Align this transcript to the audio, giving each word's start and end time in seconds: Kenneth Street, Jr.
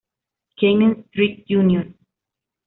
Kenneth 0.57 1.05
Street, 1.09 1.45
Jr. 1.47 1.91